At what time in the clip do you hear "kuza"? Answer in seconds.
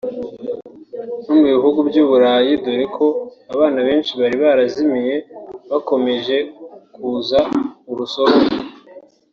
6.93-7.39